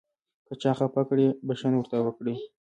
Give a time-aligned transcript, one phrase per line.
[0.47, 2.35] که چا خفه کړئ بښنه ورته وکړئ.